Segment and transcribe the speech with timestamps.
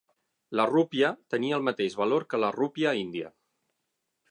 [0.59, 3.33] La rúpia tenia el mateix valor que la rúpia índia.